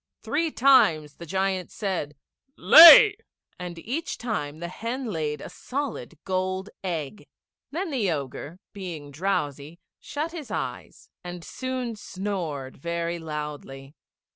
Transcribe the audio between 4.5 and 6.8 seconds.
the hen laid a solid gold